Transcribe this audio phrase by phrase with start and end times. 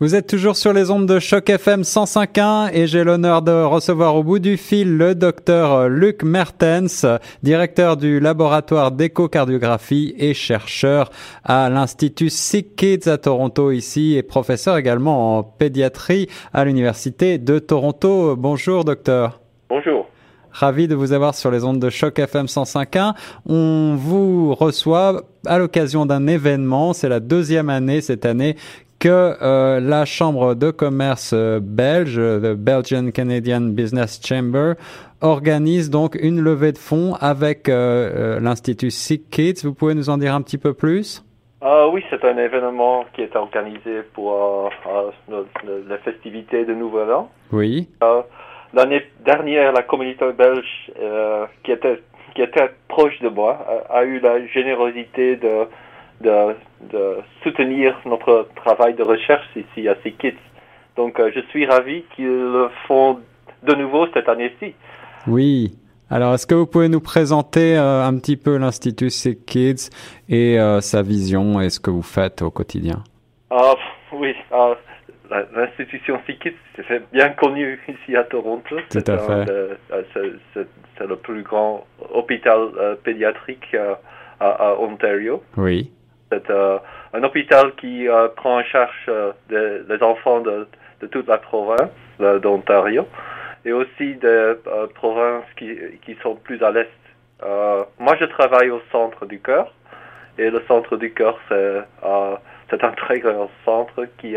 [0.00, 4.14] Vous êtes toujours sur les ondes de choc FM 105.1 et j'ai l'honneur de recevoir
[4.14, 7.04] au bout du fil le docteur Luc Mertens,
[7.42, 11.10] directeur du laboratoire d'échocardiographie et chercheur
[11.42, 17.58] à l'Institut Sick Kids à Toronto ici et professeur également en pédiatrie à l'Université de
[17.58, 18.36] Toronto.
[18.36, 19.40] Bonjour docteur.
[19.68, 20.06] Bonjour.
[20.52, 23.14] Ravi de vous avoir sur les ondes de choc FM 105.1.
[23.46, 26.92] On vous reçoit à l'occasion d'un événement.
[26.92, 28.56] C'est la deuxième année cette année
[28.98, 34.74] que euh, la Chambre de commerce euh, belge, the Belgian Canadian Business Chamber,
[35.20, 39.62] organise donc une levée de fonds avec euh, l'Institut Sick Kids.
[39.64, 41.24] Vous pouvez nous en dire un petit peu plus?
[41.90, 44.70] Oui, c'est un événement qui est organisé pour
[45.28, 47.30] la festivité de Nouvel An.
[47.50, 47.88] Oui.
[48.72, 50.92] L'année dernière, la communauté belge
[51.64, 52.00] qui était
[52.34, 53.58] qui était proche de moi
[53.90, 55.66] a eu la générosité de
[56.20, 56.54] de,
[56.92, 60.34] de, soutenir notre travail de recherche ici à Kids.
[60.96, 63.20] Donc, euh, je suis ravi qu'ils le font
[63.62, 64.74] de nouveau cette année-ci.
[65.26, 65.78] Oui.
[66.10, 69.90] Alors, est-ce que vous pouvez nous présenter euh, un petit peu l'Institut Sick Kids
[70.28, 73.04] et euh, sa vision et ce que vous faites au quotidien?
[73.50, 73.74] Ah,
[74.12, 74.74] Oui, ah,
[75.54, 76.56] l'institution Sick Kids,
[76.88, 78.76] c'est bien connu ici à Toronto.
[78.90, 79.68] Tout à fait.
[80.96, 83.76] C'est le plus grand hôpital pédiatrique
[84.40, 85.42] à, Ontario.
[85.56, 85.92] Oui.
[86.30, 86.78] C'est euh,
[87.14, 90.66] un hôpital qui euh, prend en charge euh, les enfants de,
[91.00, 93.06] de, toute la province d'Ontario
[93.64, 94.54] et aussi des
[94.94, 96.88] provinces qui, qui, sont plus à l'est.
[97.98, 99.72] moi, je travaille au centre du cœur
[100.36, 101.82] et le centre du cœur, c'est
[102.70, 104.36] c'est un très grand centre qui,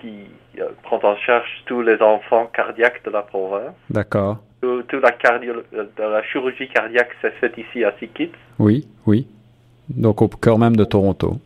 [0.00, 0.26] qui
[0.82, 3.74] prend en charge tous les enfants cardiaques de la province.
[3.90, 4.38] D'accord.
[4.60, 5.14] Toute la,
[5.98, 8.32] la chirurgie cardiaque s'est faite ici à Sikit.
[8.58, 9.26] Oui, oui.
[9.88, 11.38] Donc au cœur même de Toronto.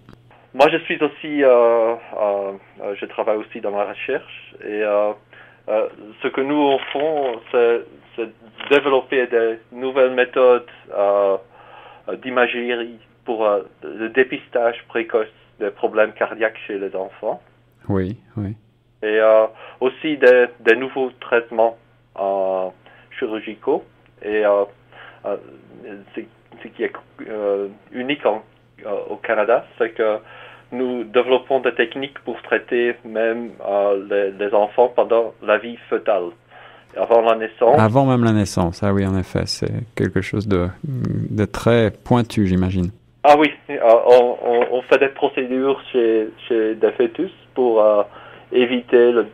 [0.54, 5.12] Moi, je suis aussi, euh, euh, euh je travaille aussi dans la recherche et euh,
[6.22, 8.30] ce que nous faisons, c'est
[8.70, 10.66] développer des nouvelles méthodes
[12.22, 13.46] d'imagerie pour
[13.82, 15.28] le dépistage précoce
[15.60, 17.40] des problèmes cardiaques chez les enfants.
[17.88, 18.56] Oui, oui.
[19.02, 19.20] Et
[19.80, 21.76] aussi des, des, nouveaux traitements
[23.18, 23.84] chirurgicaux
[24.22, 24.42] et
[26.62, 26.92] ce qui est
[27.28, 30.18] euh, unique euh, au Canada, c'est que
[30.72, 36.30] nous développons des techniques pour traiter même euh, les, enfants pendant la vie fœtale.
[36.96, 37.78] Avant la naissance.
[37.78, 42.46] Avant même la naissance, ah oui, en effet, c'est quelque chose de, de très pointu,
[42.46, 42.90] j'imagine.
[43.24, 47.84] Ah oui, on, fait des procédures chez, chez des fœtus pour
[48.52, 49.26] éviter le,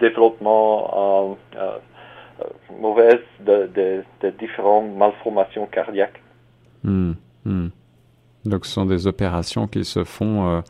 [0.00, 1.36] développement
[2.78, 3.70] mauvaise de,
[4.20, 6.20] de, différentes malformations cardiaques.
[6.82, 7.12] Hmm,
[7.44, 7.68] hmm.
[8.44, 10.60] Donc ce sont des opérations qui se font euh,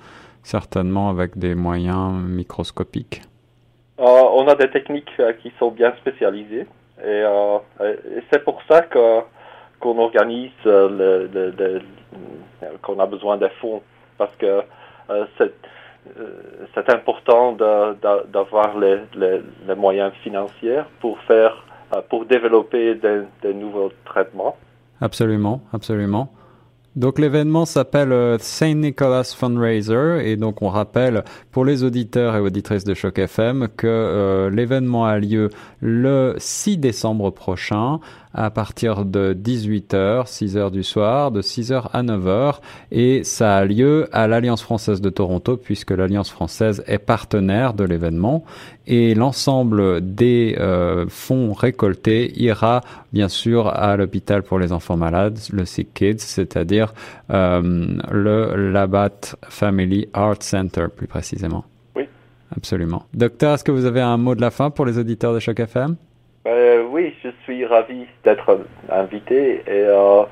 [0.42, 3.22] certainement avec des moyens microscopiques.
[3.98, 6.66] Euh, on a des techniques euh, qui sont bien spécialisées
[7.04, 7.24] et,
[8.32, 9.20] c'est pour ça que
[9.80, 11.80] qu'on organise le,
[12.80, 13.82] qu'on a besoin des fonds
[14.16, 14.62] parce que
[15.36, 15.52] c'est
[16.74, 17.52] c'est important
[18.32, 21.64] d'avoir les, moyens financiers pour faire
[22.10, 22.94] pour développer
[23.42, 24.56] des nouveaux traitements
[25.00, 26.30] Absolument, absolument.
[26.96, 32.40] Donc l'événement s'appelle euh, Saint Nicholas Fundraiser et donc on rappelle pour les auditeurs et
[32.40, 35.50] auditrices de Choc FM que euh, l'événement a lieu
[35.82, 38.00] le 6 décembre prochain
[38.36, 42.56] à partir de 18h, 6h du soir, de 6h à 9h
[42.92, 47.82] et ça a lieu à l'Alliance française de Toronto puisque l'Alliance française est partenaire de
[47.82, 48.44] l'événement
[48.86, 55.38] et l'ensemble des euh, fonds récoltés ira bien sûr à l'hôpital pour les enfants malades,
[55.50, 56.92] le Sick Kids, c'est-à-dire
[57.30, 57.62] euh,
[58.10, 61.64] le Labatt Family Art Center plus précisément.
[61.96, 62.04] Oui.
[62.54, 63.06] Absolument.
[63.14, 65.58] Docteur, est-ce que vous avez un mot de la fin pour les auditeurs de Choc
[65.58, 65.96] FM
[66.46, 68.58] euh, Oui, je suis ravi d'être
[68.88, 70.22] invité et euh,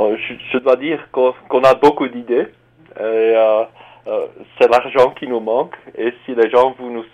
[0.00, 0.16] euh,
[0.52, 2.48] je, dois dire qu'on a beaucoup d'idées.
[2.94, 7.06] c'est l'argent qui nous manque et si les gens vous nous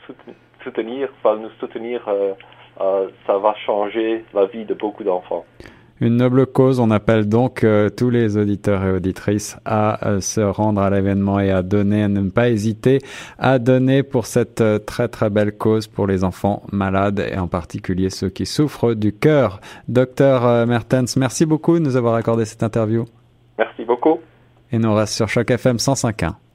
[0.65, 2.01] soutenir, nous soutenir,
[3.29, 5.45] ça va changer la vie de beaucoup d'enfants.
[6.01, 6.81] Une noble cause.
[6.81, 11.41] On appelle donc euh, tous les auditeurs et auditrices à euh, se rendre à l'événement
[11.41, 13.01] et à donner, à ne pas hésiter
[13.39, 17.49] à donner pour cette euh, très très belle cause pour les enfants malades et en
[17.49, 19.61] particulier ceux qui souffrent du cœur.
[19.89, 23.05] Docteur Mertens, merci beaucoup de nous avoir accordé cette interview.
[23.59, 24.19] Merci beaucoup.
[24.73, 26.50] Et nous reste sur Choc FM 105.1.